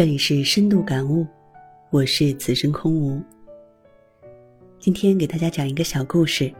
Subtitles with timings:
[0.00, 1.26] 这里是深度感悟，
[1.90, 3.22] 我是此生空无。
[4.78, 6.50] 今天给大家讲一个小故事。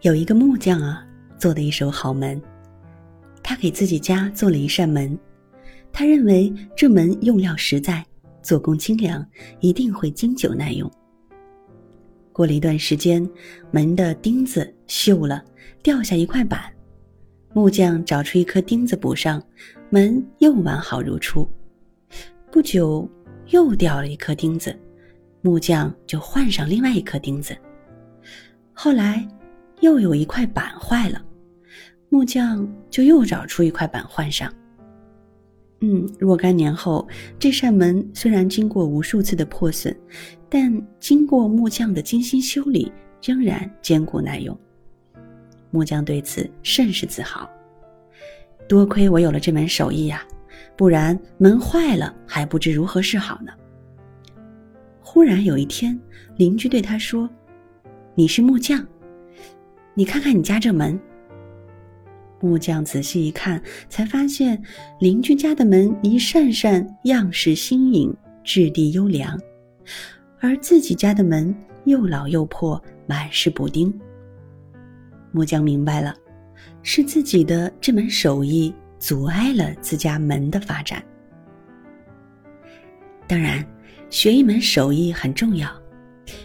[0.00, 1.06] 有一个木匠啊，
[1.38, 2.42] 做的一手好门。
[3.44, 5.16] 他给自己家做了一扇门，
[5.92, 8.04] 他认为这门用料实在，
[8.42, 9.24] 做工精良，
[9.60, 10.90] 一定会经久耐用。
[12.32, 13.24] 过了一段时间，
[13.70, 15.44] 门的钉子锈了，
[15.80, 16.60] 掉下一块板。
[17.52, 19.40] 木匠找出一颗钉子补上，
[19.90, 21.46] 门又完好如初。
[22.50, 23.08] 不久，
[23.48, 24.74] 又掉了一颗钉子，
[25.42, 27.56] 木匠就换上另外一颗钉子。
[28.72, 29.26] 后来，
[29.80, 31.20] 又有一块板坏了，
[32.08, 34.52] 木匠就又找出一块板换上。
[35.80, 39.94] 嗯，若干年后，这扇门虽然经过无数次的破损，
[40.48, 42.92] 但经过木匠的精心修理，
[43.24, 44.56] 仍然坚固耐用。
[45.72, 47.50] 木匠对此甚是自豪。
[48.70, 50.22] 多亏我有了这门手艺呀，
[50.76, 53.52] 不然门坏了还不知如何是好呢。
[55.00, 56.00] 忽然有一天，
[56.36, 57.28] 邻居对他说
[58.14, 58.86] ：“你是木匠，
[59.92, 60.96] 你看看你家这门。”
[62.38, 64.62] 木匠仔细一看，才发现
[65.00, 69.36] 邻居家的门一扇扇样式新颖，质地优良，
[70.38, 71.52] 而自己家的门
[71.86, 73.92] 又老又破，满是补丁。
[75.32, 76.14] 木匠明白了，
[76.82, 81.02] 是自己的这门手艺阻碍了自家门的发展。
[83.26, 83.64] 当然，
[84.08, 85.70] 学一门手艺很重要，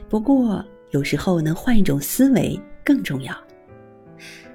[0.07, 3.35] 不过有时候能换一种思维更重要。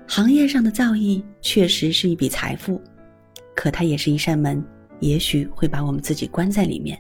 [0.06, 2.80] 行业上的造诣确实是一笔财富，
[3.54, 4.64] 可它也是一扇门，
[5.00, 6.98] 也许会把我们自己关在里面。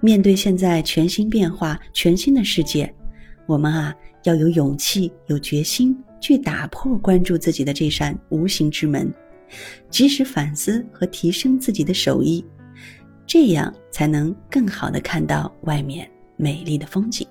[0.00, 2.92] 面对现在全新变化、全新的世界，
[3.46, 5.96] 我们啊要有勇气、有决心。
[6.22, 9.12] 去打破关注自己的这扇无形之门，
[9.90, 12.42] 及时反思和提升自己的手艺，
[13.26, 17.26] 这样才能更好的看到外面美丽的风景。